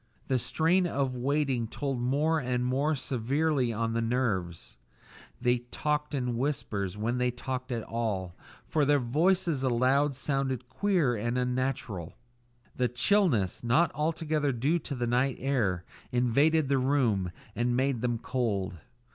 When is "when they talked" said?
6.97-7.71